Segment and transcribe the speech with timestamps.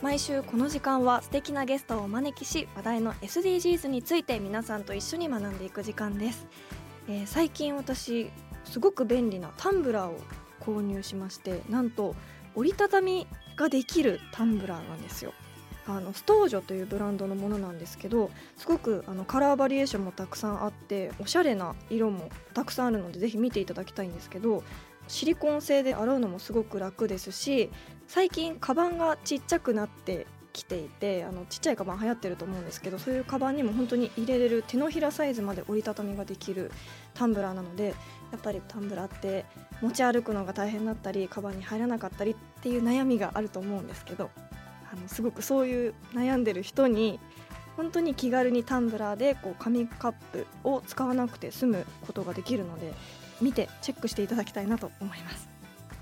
[0.00, 6.46] 毎週この時間は素敵なゲストをお招きし話題の SDGs について皆さんと一緒に学んでいく時間です、
[7.08, 8.30] えー最近私
[8.64, 10.20] すごく便利なタンブラーを
[10.60, 12.14] 購入しましてなんと
[12.54, 13.26] 折りたたみ
[13.56, 15.32] ができるタンブラーなんですよ。
[15.86, 24.62] あのストージョというブランドのものなんですけどすごくあのカラーバリエーションもたくさんあっておしゃれな色もたくさんあるのでぜひ見ていただきたいんですけど
[25.08, 27.70] シリコン製で洗うのもすごく楽ですし
[28.08, 36.72] 最近カバンがちっちゃくなってきていてあのちっちゃいカバン流行ってると思うんですけどそういうカバンにも本当に入れれる手のひらサイズまで折りたたみができる
[37.12, 37.94] タンブラーなので
[38.32, 39.44] やっぱりタンブラーって
[39.82, 44.30] 持ち歩くのが大変だったりカバンに入らなかったりっていう悩みがあると思うんですけど
[44.90, 47.20] あのすごくそういう悩んでる人に
[47.76, 52.94] 本当に気軽にタンブラーでこう紙カップを使わなくて済むことができるので
[53.42, 55.57] 見てチェックしていただきたいなと思います。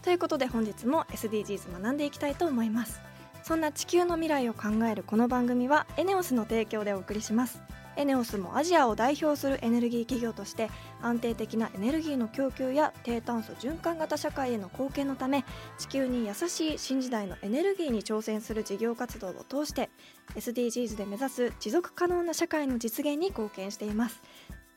[0.07, 3.01] ということで本日も SDGs 学んでいきたいと思います。
[3.43, 7.61] そんな地球の未来を考えるこの番組はエネオスの提供でお送りします。
[7.97, 10.71] エネオスもアジアを代表するエネルギー企業として
[11.03, 15.45] 安定的なエネルギーの供給や低炭素循環型社会への貢献のため
[15.77, 19.91] 地球に優しい新時代のエネルギーに挑戦する事業活動を通して
[20.37, 24.23] SDGs で目指す持続可能な社会の実現に貢献しています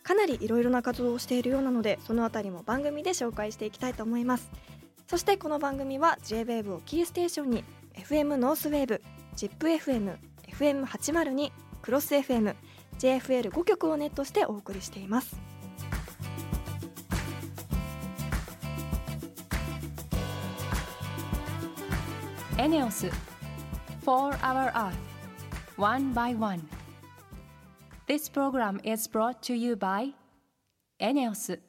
[0.01, 4.49] かなりいろいろな活動をしているようなのでそのあたりも番組で紹介していきたいと思います
[5.09, 7.63] そしてこの番組は JWAVE をキーステーションに
[7.95, 9.01] FM ノースウェーブ
[9.35, 10.15] ZIPFM
[10.51, 11.51] FM802
[11.81, 12.55] クロス FM
[12.99, 15.35] JFL5 曲をネットしてお送りしています
[22.59, 24.93] エネオス4 Hour Earth
[25.77, 26.61] One by One
[28.05, 30.13] This program is brought to you by
[30.99, 31.59] エネオス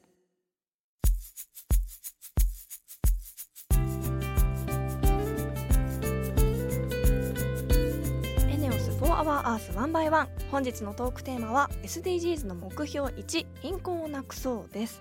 [9.23, 14.99] ネオス4 Hour Earth 1 by 1本日のトークテーマは SDGs の目標1貧困をなくそうです。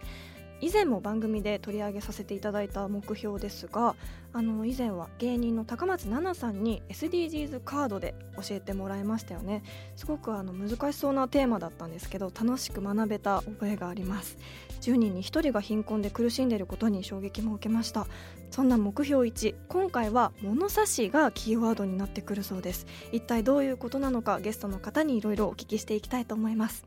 [0.61, 3.97] 以前も番組で取り上げさせていただいた目標ですが
[4.35, 9.63] あの以前は芸人の高松菜奈さんに SDGs カードで教えてもらいましたよね。
[9.97, 14.37] すごくあの難しそうなテーマだったんですけど楽しく学べた覚えがあります。
[14.81, 18.07] 10人に1人が貧困で苦しんでいることに衝撃も受けました。
[18.51, 22.87] そんな目標1今回は物差しがキーワードになってくるそうです。
[23.13, 26.85] 一体どういうことなのかゲストの方にいろいろお聞きしていきたいと思います。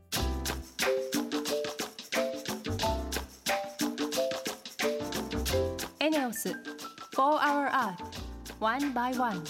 [6.00, 6.56] エネオス4
[7.16, 7.96] Hour Earth
[8.60, 9.42] One by One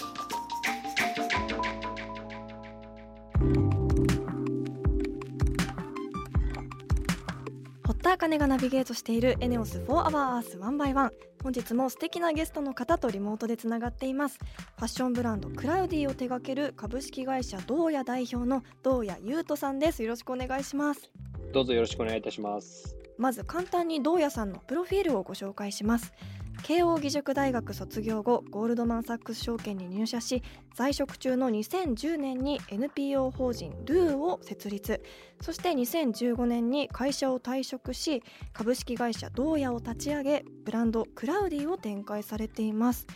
[8.14, 11.10] 堀田茜がナビゲートしているエネオス4 Hour Earth 1 by 1
[11.42, 14.38] 本日も素敵なゲストの方とリモートでつながっています。
[14.76, 20.04] ファッションブランドクラウディを手掛ける株式会社どうや代表のどうや優斗さんです。
[20.04, 21.10] よろしくお願いします。
[21.52, 22.96] どうぞよろしくお願いいたします。
[23.18, 26.12] まず簡単にどうやさんのプロフィールをご紹介します
[26.62, 30.42] 慶應義塾大学卒業後ゴールドマンサックス証券に入社し
[30.74, 35.02] 在職中の2010年に NPO 法人ルーを設立。
[35.42, 38.22] そして2015年に会社を退職し
[38.52, 43.06] 株式会社どうやを立ち上げブランドクラウディを展開されています、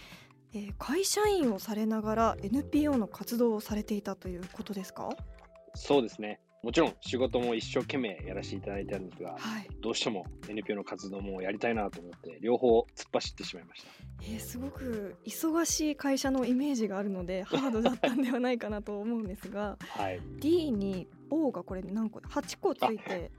[0.52, 5.08] えー会社員をされながら NPO の活動をされていたということですか？
[5.74, 6.40] そうですね。
[6.62, 13.88] もちろん仕事も一生懸命やらせていただいたんですが、はいどうしても NPO の活動もやりたいなと思って、両方突っ走ってしまいました。
[14.22, 20.20] えーすごく忙しい会社のイメージがあるので ハードだったんではないかなと思うんですがはい。
[20.40, 23.30] D に O がこれ何個8個ついて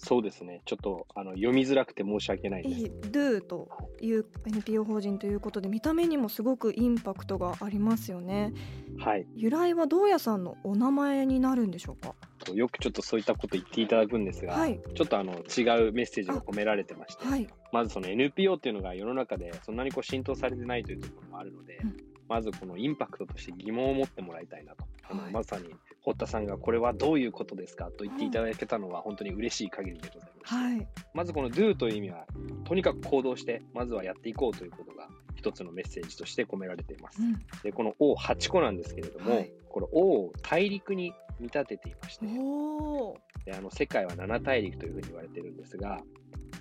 [0.00, 0.60] そうですね。
[0.64, 2.84] ちょっとあの読みづらくて申し訳ないです。
[3.10, 3.68] Do と
[4.00, 8.52] いう NPO 法人ということで見た目にもすごくインパクトがありますよね
[8.98, 9.26] はい。
[9.34, 12.14] 由来はどうやさんのお名前になるんでしょうか？
[12.48, 14.80] とよくちょっとそういったこと言っていただくんですが、はい。
[14.94, 17.46] ちょっとあの違うメッセージが込められてまして、はい。
[17.72, 21.96] まずその NPO っていうのが世の中でそんなにこう浸透されてないというところもあるので、うん。
[22.28, 24.84] まずこのインパクトとして疑問を持ってもらいたいなと。
[25.10, 25.32] あのはい。
[25.32, 30.54] まさに堀田さんがこれはどういうことですかと言っていただけたのは本当に嬉しい限りでございます。
[30.54, 30.86] はい。
[31.14, 32.26] まずこの do という意味は、
[32.64, 37.22] とにかく行動して、まずはやっていこうということが一つのメッセージとして込められています。
[37.22, 37.38] うん。
[37.62, 39.52] で、この O8 個なんですけれども、はい。
[39.68, 42.26] この O を大陸に見立てていまして、
[43.44, 46.00] であの世界は7大陸というふうに言われてるんですが、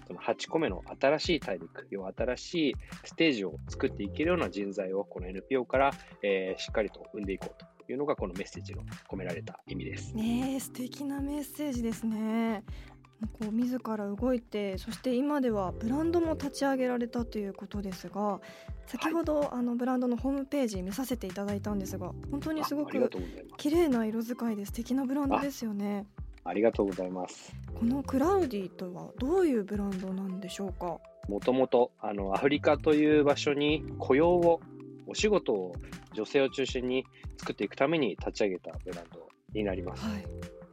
[0.07, 2.75] その8個目の新しい大陸、要は新しい
[3.05, 5.91] ステージを作っていけるような人材をこの NPO から、
[6.23, 10.13] えーしっかりと生んでいこうというのがこのメッセージの込められた意味です。
[10.13, 12.63] ねえ素敵なメッセージですね。
[13.39, 18.39] こう自ら動いてそして今ではブランドも立ち上げられたということですが
[18.87, 23.09] 先ほど、あのブランドのホームページ見させていただいたんですが本当にすごく。
[23.57, 26.05] 綺麗な色使いで素敵なブランドですよね
[26.45, 27.53] ありがとうございます。
[27.77, 30.99] このクラウディとはどういうブランドなんでしょうか？
[31.27, 34.61] もともとあのアフリカという場所に雇用を、
[35.05, 35.75] お仕事を
[36.13, 37.05] 女性を中心に
[37.37, 40.05] 作っていくために立ち上げたブランドになります。
[40.05, 40.25] はい、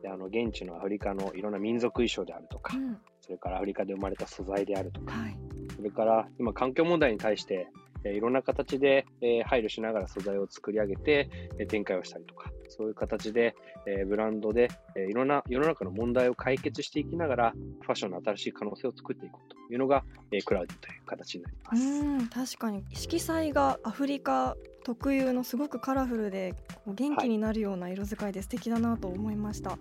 [0.03, 5.37] であの現地のアフリカのいろんな民族衣装であるとかう、んそれからアフリカで生まれた素材であるとか、はい
[5.77, 7.67] それから今環境問題に対して、
[8.05, 11.29] えいろんな形で、え配慮しながら素材を作り上げて、
[11.59, 13.55] え展開をしたりとか、そういう形で、
[13.87, 17.53] えブランドで、えいろんな世の中の問題を解決していきながら、
[17.83, 21.83] ファッションの新しい可能性を作っていこうというのが、えクラウディという形になります。
[21.83, 26.55] うん確かに色彩がアフリカ特有のすごくカラフルで
[26.87, 29.79] 元気になるような色使いで素敵だなと思いました、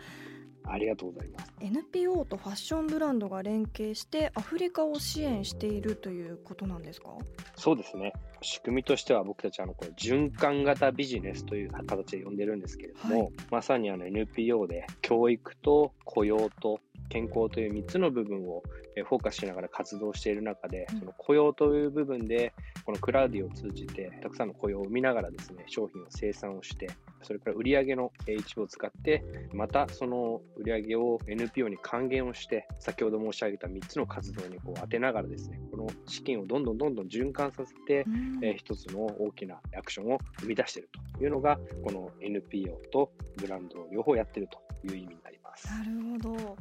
[0.65, 1.53] ありがとうございます。
[1.59, 7.09] NPO とファッションブランドが連携してアフリカを支援しているということなんですか？
[7.55, 8.13] そうですね。
[8.41, 16.79] 仕組みとしては僕たちあのこれ循環型ビジネスという形で呼んでるんですけれども、はいまさにあの NPO で教育と雇用と
[17.09, 18.63] 健康という3つの部分を
[18.95, 20.99] えーフォーカスしながら活動している中で、うん。
[20.99, 22.53] その雇用という部分で
[22.85, 26.89] このクラウディを通じてたくさんの雇用を生みながらですね商品を生産をして
[27.23, 29.23] それから売上のえー一部を使って
[29.53, 38.39] またその売上を NPO に還元をして先ほど申し上げた3つの活動にこう当てながらですねこの資金をどんどんどんどん循環させてうん。
[38.43, 45.67] えー一つの大きなアクションを生み出しているというのが、この NPO とブランドを両方やっているという意味になります。
[45.67, 46.57] なるほど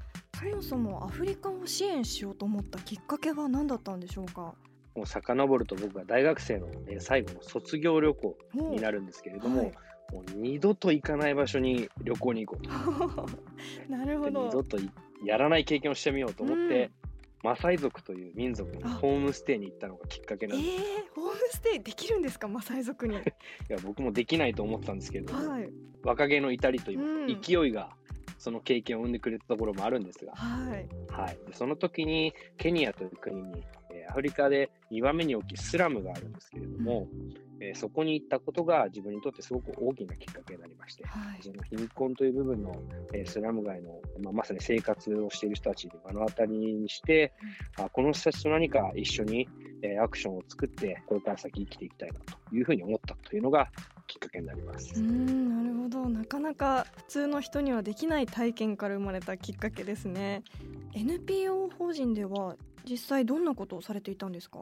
[0.50, 4.54] そもそもアフリカを支援しようと思ったきっかけは何だったんでしょうか？
[4.94, 8.36] もう遡ると僕が大学生のえー最後の卒業旅行
[8.70, 9.72] になるんですけれども、はい。
[10.12, 13.26] もう二度と行かない場所に旅行に行こうと。
[13.88, 14.40] なるほど。
[14.42, 14.90] で二度とい
[15.24, 16.90] やらない経験をしてみようと思って、
[17.42, 20.70] マサイ族という民族のホームステイに行ったのがきっかけえなんです。
[20.76, 20.80] ー、
[21.14, 22.46] ホームステイできるんですか？
[22.48, 23.16] マサイ族に。
[23.16, 23.18] い
[23.68, 25.70] や僕もできないと思ってたんですけれども、はい。
[26.04, 27.34] 若気の至りといううん。
[27.34, 27.96] か、勢いが
[28.42, 30.88] その経験を生んでくれたところもあるんですが、はい。
[31.12, 37.06] はい、でその時にケニアという国に、えーアフリカで2番目に大きいスラムがあるんですけれども、
[37.60, 41.38] えーそこに行ったことが自分にとってすごく大きなきっかけになりまして、はい。
[41.40, 42.74] その貧困という部分の、
[43.14, 47.32] えースラム街の、まあ、まさに生活をしている人たちに目の当たりにして、
[47.78, 49.48] あこの人たちと何か一緒に、
[49.82, 53.70] えーアクションを作って、これから先生きていきたいなというふうに思ったというのが
[54.08, 54.92] きっかけになります。
[54.96, 55.61] うーん
[56.08, 60.42] なるほどなかなか普通の人にはできない体験から生まれたきっかけですね。
[60.94, 62.56] NPO 法人では
[62.88, 64.58] 実際どんなことをされていたんですか？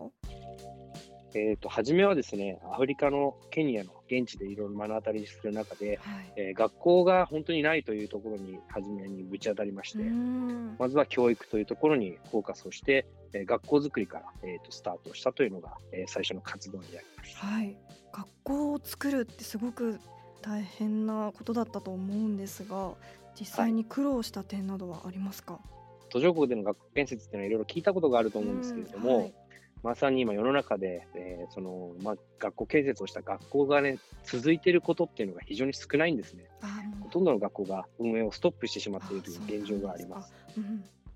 [1.32, 6.32] えー、と初めはですね、アフリカのケニアの現地でいろいろ目の当たりにする中で、はい。
[6.36, 9.98] えー学校が本当にないというところに初めにぶち当たりまして、
[10.78, 17.36] まずは教育というところにフォーカスをして、えー学校づくりから、えー、とスタートしたというのが、えー最初の活動になります。
[17.36, 17.76] はい。
[18.12, 20.00] 学校を作るってすごく
[20.42, 22.92] 大変なことだったと思うんですが
[23.38, 25.60] 実際に苦労した点などはありますか、
[26.08, 29.34] 途上国での学校建設っていうのはいろいろ聞いたことがあると思うんですけれども、うんはい
[29.82, 36.44] まさに今世の中で、えーそのまあ、学校建設をした学校がね、続いていることっていうのが非常に少ないんですね。
[37.00, 40.34] ほとんどの学校が運営をストップしてしまっているとあいう現状があります。。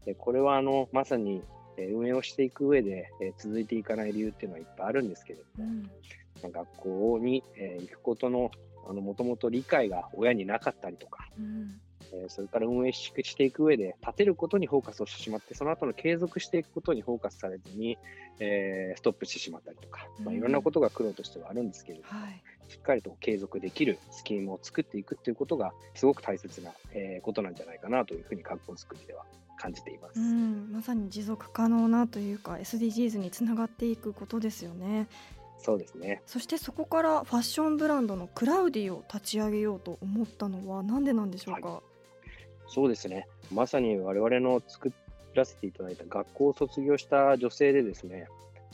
[0.07, 1.43] でこれはあのまさに
[1.77, 5.83] えー運営をしていく上で、えー続いていかない理由っていうのはいっぱいあるんですけれども、
[6.41, 8.51] かうん学校に、えー行くことの
[8.93, 11.81] もともと理解が親になかったりとか、うん。
[12.13, 17.99] えーそれから運営ししていく上で立てることにフォーカスをしてしまってその後の継続していくことにフォーカスされずに、
[18.39, 20.39] えーストップしてしまったりとか、まあ、うん。
[20.39, 22.43] いろんなことが苦労としてはあるんですけれども、はい。
[22.69, 29.25] しっかりと継続できるスキームを作っていくっていうことがすごく大切な、えーことなんじゃないかなというふうに学校作りでは
[29.57, 30.21] 感じています。
[30.21, 35.09] うん、まさに持続可能なというか SDGs につながっていくことですよね
[35.65, 36.21] そうですね。
[36.27, 41.83] そしてそこからファッションブランドのクラウディを立ち上げようと思ったのは何でなんでしょうか、
[42.67, 43.27] そうですね。
[43.51, 44.93] まさに我々の作
[45.33, 48.29] らせていただいた学校を卒業した女性でですね、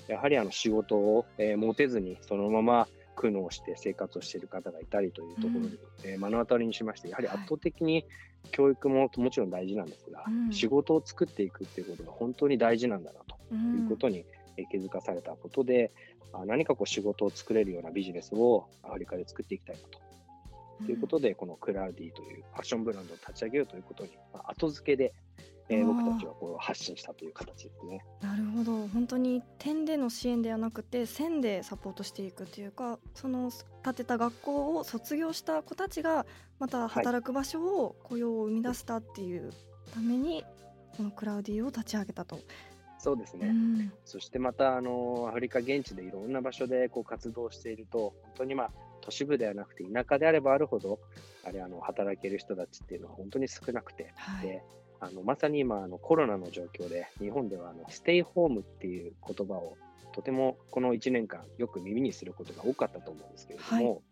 [0.08, 5.78] やはりあの仕事を、えー持てずにそのまま苦悩して生活をしている方がいたりというところに、うん。
[6.02, 7.36] えー目の当たりにしまして、やはりはい。
[7.36, 8.04] 圧倒的に
[8.50, 10.52] 教育ももちろん大事なんですが、うん。
[10.52, 14.39] 仕事を作っていくっていうことが本当に大事なんだなとうんいうことに、えー
[14.70, 15.92] 気づかされたことで、
[16.32, 19.98] あ何かこう仕事を作れるようなビジネスをアフリカで作っていきたいなと。
[20.86, 25.12] ということで、このクラウディというファッションブランドを立ち上げようということに、まあ、後付けで、
[25.70, 28.04] えー僕たちはこう発信したという形ですね。
[28.20, 33.52] なるほど本当に点での支援ではなくて線でサポートしていくというかその
[33.84, 36.26] 建てた学校を卒業した子たちが
[36.58, 39.52] また働く場所を雇用を生み出したっていう
[39.94, 40.44] ために
[40.96, 42.40] このクラウディを立ち上げたと。
[43.02, 43.48] そうですね。
[43.48, 43.92] うん。
[44.04, 51.00] そしてまた、あのアフリカ現地でいろんな場所でこう活動していると、本当にまあ、都市部ではなくて田舎であればあるほど、
[51.42, 54.46] あれ、あの、働ける人たちっていうのは本当に少なくて、はい。
[54.46, 54.62] で、
[55.00, 59.78] あの、まさに今、あの、コロナの状況で、日本ではあの、ステイホームっていう言葉を、
[60.12, 64.02] とてもこの1年間よく耳にすることが多かったと思うんですけれども、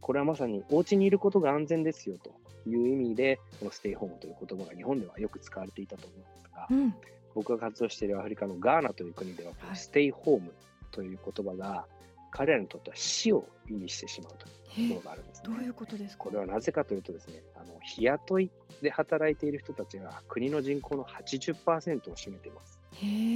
[0.00, 2.34] これはまさにお家にいることが安全ですよと
[2.68, 6.94] いう意味で、このステイホームという言葉が日本ではよく使われていたと思うんですが、うん
[7.34, 10.52] 僕が活動しているアフリカのガーナという国では、ステイホーム
[10.90, 11.86] という言葉が、
[12.30, 15.54] 彼らにとっては死を意味してしまうというところがあるんですね。
[15.54, 16.24] どういうことですか？
[16.24, 22.80] これはなぜかというとですね、あの日雇いで働いている人たちが国の人口の80%を占めています。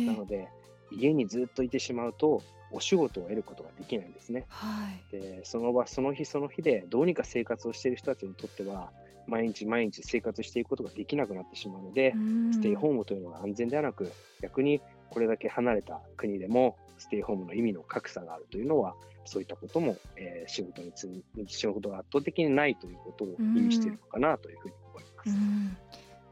[0.07, 0.49] なので、
[0.91, 4.45] 家にずっといてしまうと、お仕事を得ることができないんですね。
[4.49, 8.91] はいで、その場、その日その日でどうにか生活をしている人たちにとっては、
[9.27, 12.15] 毎日毎日生活していくことができなくなってしまうので、
[12.53, 14.11] ステイホームというのが安全ではなく、
[14.43, 14.81] 逆に
[15.11, 21.09] これだけ離れた国でも、ステイホームの意味の格差があるというのは、そういったことも、えー仕事につ
[21.49, 25.31] 仕事が圧倒的にないということを意味しているのかなというふうに思います。
[25.31, 25.77] うん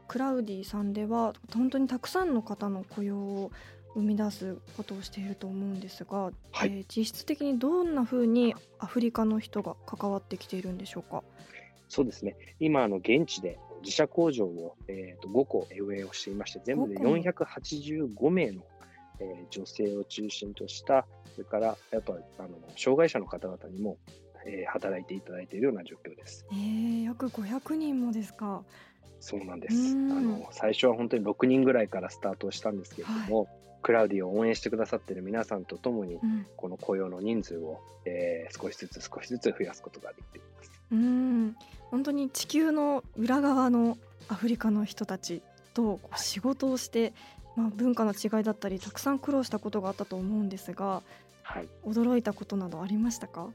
[0.07, 3.51] クラウディさんでは本当にたくさんの方の雇用を
[3.95, 11.23] 生み出すことをしていると思うんですが、はいえー実質的にどんな風にアフリカの人が関わってきているんでしょうか？
[11.89, 12.35] そうですね。
[12.59, 18.61] 今、あの、現地で自社工場を、えー、と5個運営をしていまして、全部で5個も485名の、
[19.19, 23.97] えー女性を中心とした、それから、やっぱ、あの、障害者の方々にも、
[24.45, 26.45] えー働いていただいているような状況です。
[26.51, 28.63] えー、約500人もですか？
[29.21, 29.75] そうなんです。
[29.75, 33.47] うんあの、最初は本当に6人ぐらいからスタートをしたんですけれども、
[33.81, 40.71] クラウディを応援してくださっている皆さんとともに、うん、この雇用の人数を、えー少しずつ少しずつ増やすことができています。
[40.91, 41.55] うん
[41.91, 45.41] 本当に地球の裏側のアフリカの人たち
[45.73, 47.13] と仕事をして、
[47.55, 51.01] まあ、文化の違いだったりたくさん苦労したことがあったと思うんですが
[51.43, 51.67] はい。
[51.85, 53.49] 驚いたことなどありましたか？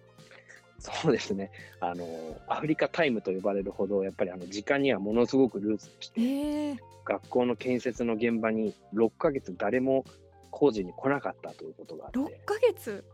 [0.79, 1.51] そうですね。
[1.81, 2.07] あの、
[2.49, 10.05] アフリカタイムと呼ばれるほど、やっぱりあの、時間にはものすごくルーズでして、えー、学校の建設の現場に6ヶ月誰も
[10.50, 13.04] 工事に来なかったということがあ6って、ヶ月？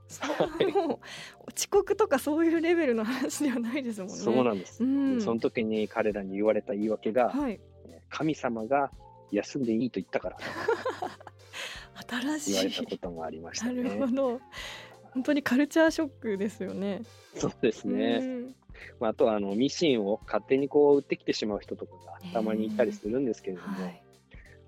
[0.74, 0.98] もう
[1.54, 4.14] 遅刻とかそういうレベルの話ではないですもんね。
[4.14, 4.82] そうなんです。
[4.82, 5.20] うん。
[5.20, 7.60] その時に彼らに言われた言い訳が、はい、
[8.08, 8.90] 神様が
[9.30, 10.36] 休んでいいと言ったから。
[12.08, 13.82] 新言われしいたこともありましたなね。
[13.82, 14.40] るほど。
[15.14, 17.02] 本当にカルチャーショックですよね。
[17.34, 18.18] そうですね。
[18.20, 18.54] うん。
[19.00, 24.02] まあ、あとはあのミシンを勝手にこう売ってきてしまう人とかがたまにいたりするんですけれども、はい。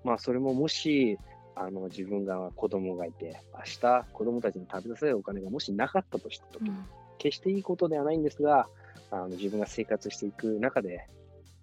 [0.03, 1.19] まあそれももし
[1.61, 6.85] あの自分が子供がいて明日子供たちに食べさせるお金がもしなかったとしたとき、うん。
[7.17, 8.67] 決していいことではないんですが
[9.11, 11.05] あの自分が生活していく中で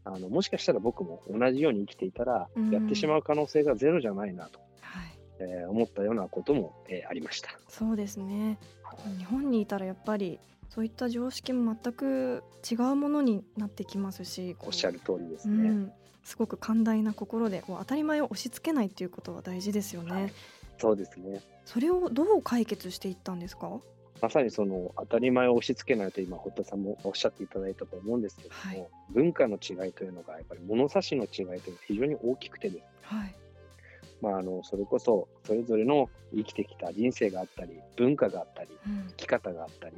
[0.04, 2.70] あのもしかしたら僕も同じように生きていたら、うん。
[2.70, 5.18] やってしまう可能性がゼロじゃないなと、はい。
[5.40, 7.48] えー思ったようなことも、えーありました。
[7.68, 8.58] そうですね。
[9.18, 10.38] 日本にいたらやっぱり
[10.68, 15.68] そういった常識も全く違うものになってきますしおっしゃる通りですね。
[15.70, 15.92] うん、
[16.26, 20.32] すごく寛大な心でこう当たり前を押し付けないっていうことは大事ですよね、はい。
[20.76, 21.40] そうですね。
[21.64, 23.70] それをどう解決していったんですか？
[24.20, 28.90] まさにその当たり前を押し付けないと今、堀田さんもおっしゃっていただいたと思うんですけれども、はい。
[29.10, 32.88] 文化の違いというのが、やっぱり物差しの違いというのが非常に大きくてですね。
[33.02, 33.34] はい。
[34.20, 39.04] まあ、あのそれこそそれぞれの生きてきた人生があったり文化があったりうん。
[39.10, 39.96] 生き方があったり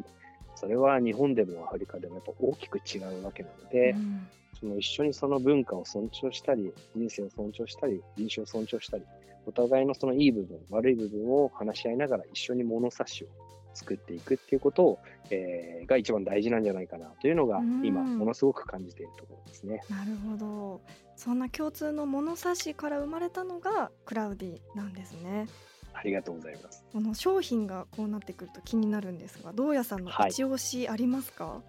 [0.56, 4.28] それは日本でもアフリカでもやっぱ大きく違うわけなので、うん
[4.60, 9.04] その一緒にその文化を尊重したり人生を尊重したり人種を尊重したり
[9.46, 13.28] お互いのそのいい部分悪い部分を話し合いながら一緒に物差しを
[13.74, 14.98] 作っていくっていうことを、
[15.30, 17.84] えーが一番大事なんじゃないかなというのがうん。
[17.84, 19.80] 今ものすごく感じているところですね。
[19.88, 20.80] なるほど。
[21.16, 25.46] そんな共通の物差しから生まれたのがクラウディなんですね。
[25.94, 26.84] ありがとうございます。
[26.92, 30.30] この商品がこうなってくると気になるんですがどうやさんのはい。
[30.30, 31.62] 一押しありますか、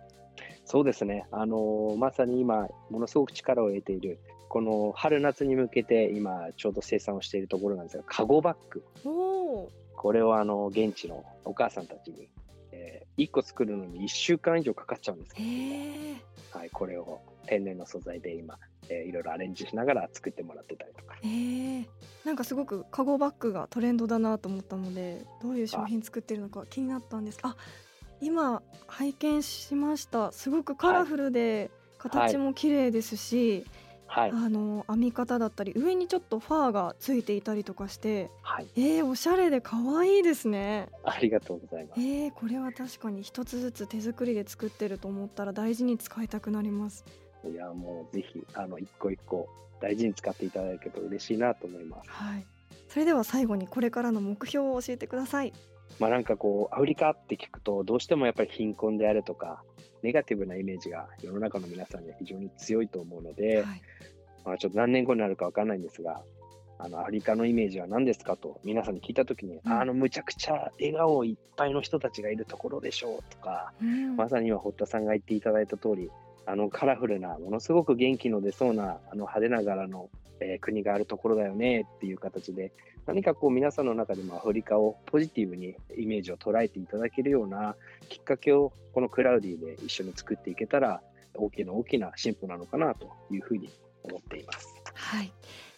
[0.66, 1.26] そうですね。
[1.32, 4.20] あのーまさに今、ものすごく力を得ている、
[4.50, 8.84] この春夏に向けて今、ちょうど生産をしているところなんですが、カゴバッグ。
[9.04, 12.30] これをあの、現地のお母さんたちに、
[12.72, 15.52] え1個作るのに1週間以上かかっちゃうんですけへど、
[16.54, 18.58] えはい、これを天然の素材で今、
[18.90, 21.16] えーいろいろアレンジしながら作ってもらってたりとか。
[21.24, 21.86] えー、
[22.26, 27.56] なんかすごくカゴバッグがトレンドだなと思ったのでどういう商品作ってるのか気になったんですあ
[28.22, 33.66] 今拝見しましたすごくカラフルで形も綺麗ですし、
[34.08, 34.32] はい。
[34.32, 38.68] あの編み方だったり上にちょっとファーがついていたりとかしてはい。
[38.76, 42.02] えー、おしゃれで可愛いですねありがとうございます。
[42.02, 47.06] えー、これは確かに一つずつ手作りで作ってると思ったら大事に使いたくなります
[47.46, 49.48] いや、もうぜひ、あの、一個一個
[49.80, 52.10] 大事に使っていただけると嬉しいなと思います。
[52.10, 52.46] はい
[52.90, 55.54] それでは最後にこれからの目標を教えてください
[56.00, 59.64] まあなんかこう、アフリカって聞くと、どうしてもやっぱり貧困であるとか、
[60.02, 63.82] ネガティブなイメージが世の中の皆さんには非常に強いと思うので、はい。
[64.46, 66.22] まあ、ちょっと何年後になるかわかんないんですが、
[66.82, 69.72] あのアフリカのイメージは何ですかと皆さんに聞いたときに、うん。
[69.72, 74.16] あのむちゃくちゃ笑顔いっぱいの人たちがいるところでしょうとか、うん。
[74.16, 76.10] まさに今堀田さんが言っていただいた通り、
[76.46, 82.72] あのカラフルな、ものすごく元気の出そうな、あの派手な柄の、えー国があるところだよねっていう形で、
[83.10, 87.76] 何かこう皆さんの中でもアフリカをポジティブにイメージを捉えていただけるような
[88.08, 91.02] きっかけをこのクラウディで一緒に作っていけたら、
[91.34, 93.70] 大きな大きな進歩なのかなというふうに
[94.04, 94.68] 思っています。
[94.94, 95.32] はい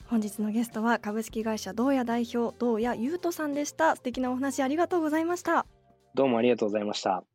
[0.08, 5.66] 本日のゲストは株式会社東野代表東野優斗さんでした素敵なお話ありがとうございました
[6.16, 7.31] どうもありがとうございました。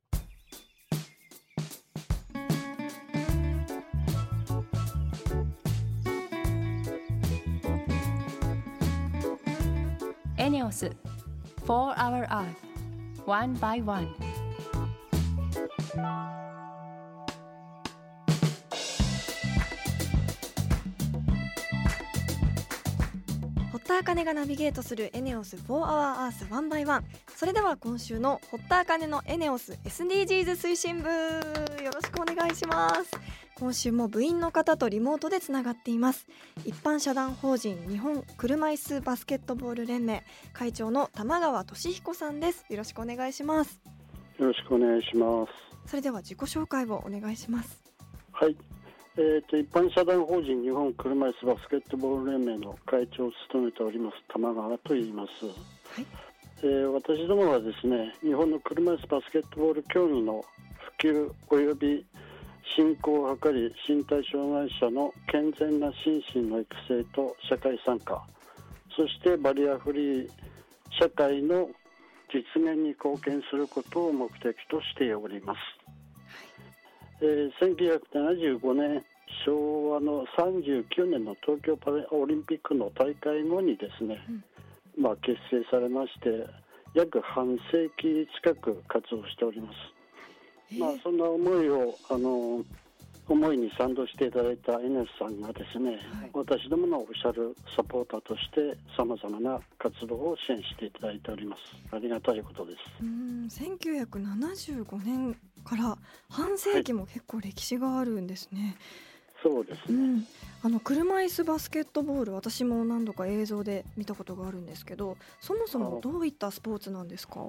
[10.66, 10.90] オス
[11.64, 12.44] For Our Earth
[13.24, 14.08] One by One.
[23.72, 27.02] 堀田茜がナビゲートするエネオス4 Hour Earth 1 by 1
[27.36, 33.10] それでは今週の堀田茜のエネオス SDGs 推進部よろしくお願いします。
[33.58, 36.26] 今週も部員の方とリモートでつながっています
[36.66, 40.22] 一般社団法人日本車椅子バスケットボール連盟
[40.52, 43.80] 会長の玉川俊彦さんですよろしくお願いします
[44.38, 45.88] よろしくお願いします。
[45.88, 47.82] それでは自己紹介をお願いします
[48.32, 48.56] はい。
[49.16, 55.46] えー、と一般社団法人日本車椅子バスケットボール連盟の会長を務めております玉川と言います。
[55.46, 55.52] は
[56.02, 56.06] い
[56.62, 60.44] えー私どもはですね、日本の車椅子バスケットボール競技の
[61.00, 62.06] 普及及び
[62.74, 68.22] 振興を図り、身体障害者の健全な心身の育成と社会参加、
[68.96, 70.30] そしてバリアフリー
[70.98, 71.68] 社会の
[72.32, 75.58] 実現に貢献することを目的としております。
[77.20, 79.04] えー1975年
[79.44, 84.18] 昭和の39年の東京パラオリンピックの大会後にですね、
[84.98, 86.46] まあ、結成されまして
[86.94, 89.74] 約半世紀近く活動しております、
[90.72, 92.64] まあ、そんな思いをあの
[93.28, 95.98] 思いに賛同していただいた NS さんがですね、
[96.32, 101.62] 私どものオフィシャルサポーターとしてさまざまな活動を支援していただいております。
[101.94, 102.78] ありがたいことです。
[103.02, 105.98] うーん1975年から
[106.30, 108.76] 半世紀も結構歴史があるんですね、
[109.42, 109.98] そうですね。
[109.98, 110.26] うん、
[110.62, 117.46] あの車椅子バスケットボール私も何度か映像で見たことがあるんですけどそもそもどういったスポーツなんですか？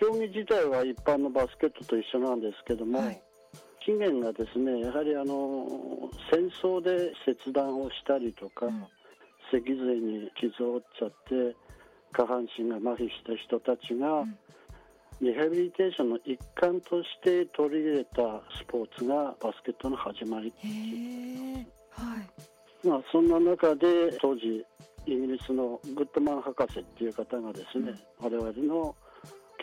[0.00, 3.20] 競技自体は一般のバスケットと一緒なんですけども、はい。
[3.84, 5.66] 起源がですねやはりあの
[6.30, 8.86] 戦争で切断をしたりとか、うん。
[9.50, 11.56] 脊髄に傷を負っちゃって
[12.12, 14.38] 下半身が麻痺した人たちが、ん。
[15.20, 20.52] リハビリテーションの一環として取り入れたスポーツがバスケットの始まり、
[21.90, 22.20] は
[22.84, 22.86] い。
[22.86, 24.64] まあ、そんな中で当時
[25.06, 28.94] イギリスのグッドマン博士っていう方がですね、我々の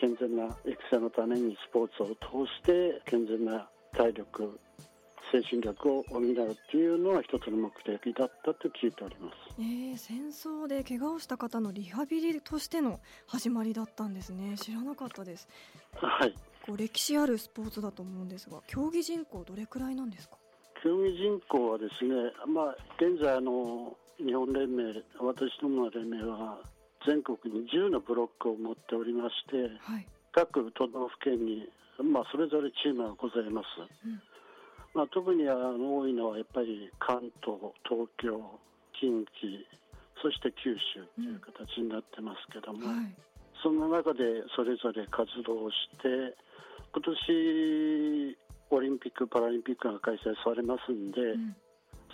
[0.00, 4.58] 健全な育成のためにスポーツを通して健全な体力
[5.32, 6.34] 精神力を補うっ
[6.70, 9.56] ていうのは一つの目的だったと聞いております。
[9.58, 14.56] えー、戦争で怪我をした方のリハビリとしての始まりだったんですね。
[14.56, 15.48] 知らなかったです。
[15.94, 16.32] はい。
[16.64, 20.36] こう歴史あるスポーツだと思うんですが競技人口どれくらいなんですか？
[20.82, 22.14] 競技人口はですね、
[22.46, 24.84] まあ、現在あの日本連盟
[25.20, 26.58] 私どもの連盟は
[27.06, 30.06] 全国に10のブロックを持っておりましてはい。
[30.32, 31.64] 各都道府県に、
[32.12, 33.66] まあ、それぞれチームがございます、
[34.04, 34.20] うん。
[34.92, 37.56] まあ、特にあの多いのはやっぱり関東
[37.88, 38.36] 東京
[39.00, 39.64] 近畿
[40.20, 43.14] そして九州という形になってますけども、はい。
[43.62, 46.36] そんな中でそれぞれ活動をして
[46.92, 48.36] 今年
[48.70, 51.56] オリンピック・パラリンピックが開催されますんで、うん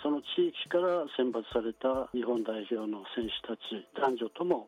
[0.03, 4.67] その地域から選抜された日本代表の選手たち男女とも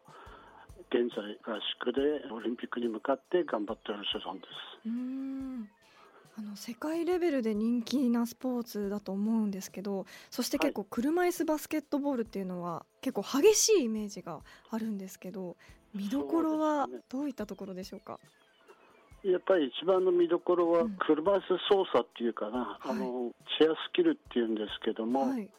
[0.89, 2.01] 現在合宿で
[2.33, 4.87] オリンピックに向かって頑張っているんです。
[4.87, 5.69] うーん。
[6.37, 15.55] あのの世界レベルで人気なスポーツだと思うんですけどそして結構車椅子バスケットボールっていうのは結構激しいイメージがあるんですけど
[15.93, 18.19] 見どころはどういったところでしょうか？
[19.25, 20.95] やっぱり一番の見どころはうん。
[20.97, 22.89] 車椅子操作っていうかな、はい。
[22.91, 25.49] あのチェアスキルっていうんですけども、はい。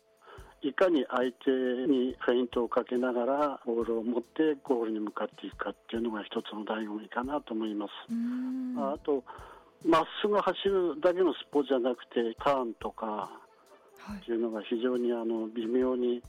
[0.62, 1.50] いかに相手
[1.86, 7.90] にフェイントをかけながらボールを持ってゴールに向かっていくかっていうのが一つの醍醐味かなと思います。
[8.78, 9.22] あと
[9.84, 14.22] まっすぐ走るだけのスポーツじゃなくてターンとかはい。
[14.22, 16.22] っていうのが非常にあの微妙に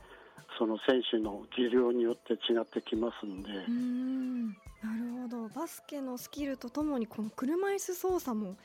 [0.58, 4.48] その選手の技量によって違ってきますんで、ん。
[4.48, 4.54] な
[4.96, 5.48] るほど。
[5.50, 8.56] バスケのスキルとともにこの車椅子操作も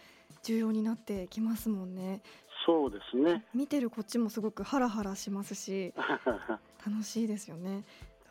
[0.42, 2.22] 重要になってきますもんね。
[2.66, 3.44] そうですね。
[3.54, 5.92] 見てるこっちもすごくハラハラしますし
[6.86, 7.84] 楽しいですよね。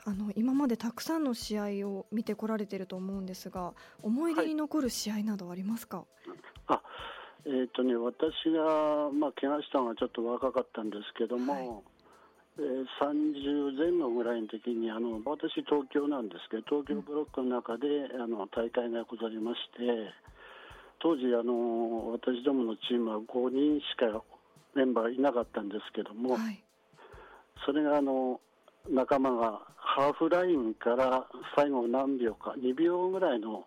[0.03, 6.05] あの今までたくさんの試合を見てこられてると思うんですが思い出に残る試合などありますか、
[7.45, 11.83] えーとね、私が、まあ、怪我したのがちょっと若かったんですけども、
[12.59, 17.87] えー30前後ぐらいの時にあの私、東京なんですけど東京ブロックの中で
[18.19, 20.13] あの大会がございまして
[21.01, 24.21] 当時あの、私どものチームは5人しか
[24.75, 26.63] メンバーいなかったんですけども、はい。
[27.65, 28.39] それがあの
[28.89, 33.65] 仲間がハーフラインから最後何秒か2秒ぐらいの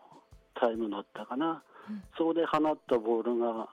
[0.54, 2.02] タイムだったかな、うん。
[2.16, 3.68] そこで放ったボールが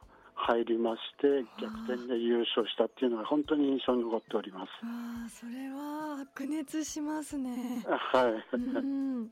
[0.51, 4.69] 入りまして逆転で優勝したっていうのが本当に印象に残っております。
[4.83, 7.83] あーそれは白熱しますね。
[7.85, 9.31] はい、うん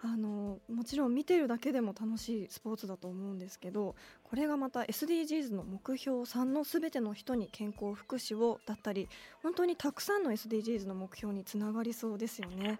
[0.00, 9.08] あのもちろん見てるだけでも楽しいスポーツだと思うんですけどこれがまた SDGs の目標3のすべての人に健康福祉をだったり
[9.42, 12.78] 本当にたくさんの SDGs の目標につながりそうですよね。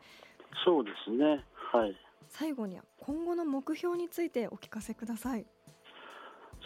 [0.64, 1.96] そうですね、はい、
[2.28, 5.46] 最後には今後の目標についてお聞かせください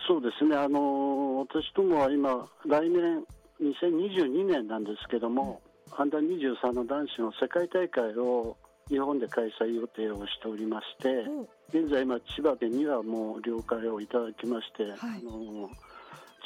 [0.06, 3.24] そうですね、あの私どもは今、来年、
[3.60, 5.60] 2022年なんですけども、
[5.96, 8.56] アンダー23の男子の世界大会を
[8.88, 14.94] 日本で開催予定をしておりまして、お現在、今、千葉県にはもう了解をいただきまして、はい。
[14.96, 15.70] あの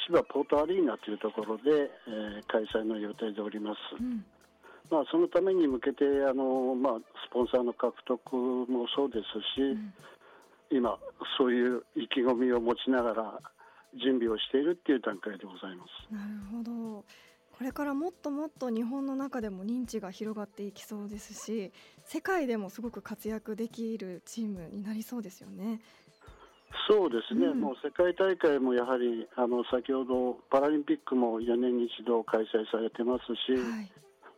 [0.05, 3.77] 千葉ポートアリーナというところで、えー開催の予定でおります。
[3.99, 4.23] うん。
[4.89, 6.93] まあ、そのために向けてあの、まあ、
[7.27, 9.93] スポンサーの獲得もそうですし、うん
[10.71, 10.97] 今、
[11.37, 13.39] そういう意気込みを持ちながら
[13.95, 16.13] 準備をしているっていう段階でございます。
[16.13, 17.03] なるほど。
[17.57, 21.71] これからもっともっと日本の中でも認知が広がっていきそうですし
[22.03, 25.81] 世界でもすごく活躍できるチームになりそうですよね。
[26.87, 27.61] そうですね、うん。
[27.61, 33.91] もう世界大会もやはりあの先ほどパラリンピックも4年に一度開催されてますし、はい。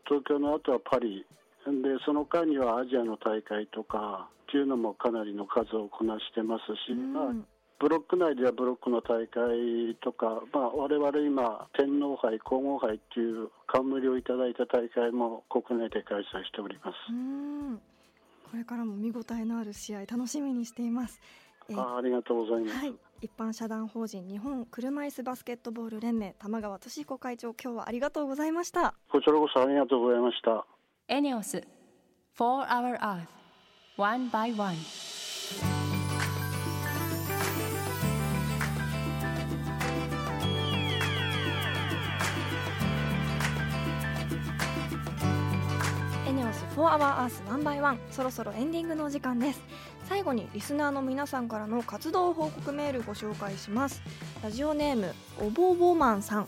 [0.06, 1.26] 東京の後はパリ。
[1.65, 1.74] で
[2.06, 7.26] その間にはアジアの大会とかっていうのもかなりの数をこなしてますし、うんまあ、
[7.80, 16.96] ブロック内ではブロックの大会とか、まあ、我々今天皇杯皇后杯っていう冠をいただいた大会も国内で開催しております。
[17.12, 17.80] うん
[18.50, 21.22] これからも見応えのある試合楽しみにしています。
[21.70, 22.78] えーあありがとうございます。
[22.78, 28.96] はい、一般社団法人日本車椅子バスケットボール連盟玉川俊彦会長今日はありがとうございました。
[29.12, 30.66] こちらこそありがとうございました。
[31.08, 31.62] エネオス
[32.34, 33.38] For Our Earth
[34.00, 34.78] One by One.
[46.26, 49.62] エネオス4 Hour Earth 1 by 1そろそろエンディングのお時間です。
[50.08, 54.02] 最後にリスナーの皆さんからの活動報告メールご紹介します。
[54.42, 56.48] ラジオネームおぼぼマンさん。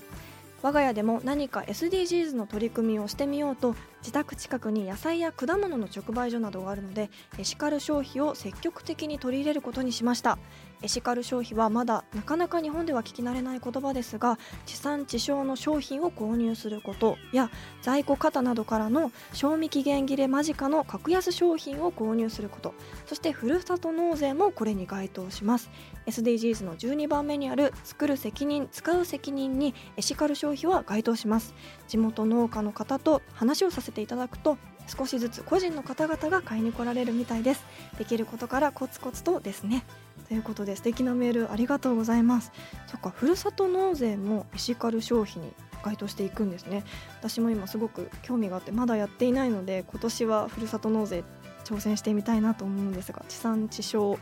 [0.61, 10.37] 我が家でも何か SDGs の取り組みをしてみようと自宅近くに野菜や果物の直売所などがあるのでエシカル消費を積極的に取り入れることにしました。
[10.83, 17.51] エシカル消費はまだなかなか日本では聞き慣れない言葉ですが地産地消の商品を購入することや
[17.83, 22.73] 在庫過多などからの賞味期限切れ間近の格安商品を購入すること
[23.05, 25.69] そしてふるさと納税もこれに該当します。
[26.07, 31.53] SDGs の12番目にある作る責任使う責任にエシカル消費は該当します。
[31.87, 37.63] 地元農家の方と話をさせていただくと少しずつ個人の方々が買いに来られるみたいです。
[37.97, 39.85] できることからコツコツとですね。
[40.27, 42.51] ということで素敵なメールありがとうございます。
[42.87, 46.83] そっかふるさと納税もエシカル消費に該当していくんですね。
[47.19, 51.23] 私も今すごく興味があってまだやっていないので今年はふるさと納税
[51.63, 54.17] 挑戦してみたいなと思うんですが地産地消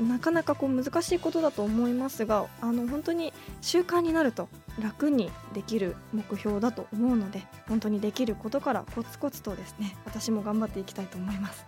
[0.00, 4.48] なかなかこう難しいことだと思いますがあの本当に習慣になると
[4.80, 11.64] 楽にできる目標だと思うので本当にできることからコツコツとですね私も頑張っていきたいと思います。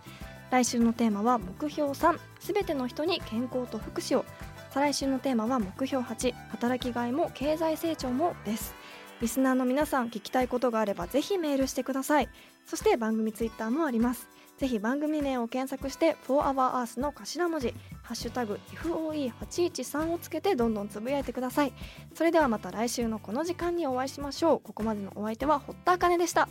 [0.51, 4.25] 来週のテーマは目標3すべての人に健康と福祉を。
[4.71, 8.73] 再来週のテーマは目標8働きがいも経済成長もです。
[9.21, 12.29] リスナーの皆さん聞きたいことがあればぜひメールしてください。
[12.65, 14.27] そして番組ツイッターもあります。
[14.59, 21.71] ぜひ番組名を検索して「4HourEarth」の頭文字「ハッシュタグ #FOE813」をつけてどんどんつぶやいてください。
[22.13, 24.59] それではまた来週のこの時間にお会いしましょう。
[24.59, 26.49] ここまでのお相手は堀田茜でした。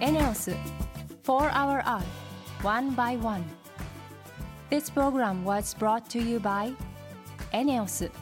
[0.00, 0.52] エネオス
[1.24, 2.04] 4 Hour Earth
[2.62, 3.42] One by One
[4.70, 6.72] This program was brought to you by
[7.50, 8.12] エネオス